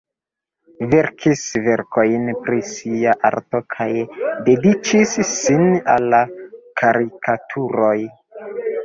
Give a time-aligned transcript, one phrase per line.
[0.91, 3.87] Verkis verkojn pri sia arto kaj
[4.47, 5.63] dediĉis sin
[5.97, 6.17] al
[6.83, 7.97] karikaturoj.